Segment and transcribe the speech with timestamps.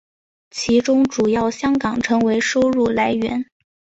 [0.49, 3.45] 其中主要香港成为收入来源。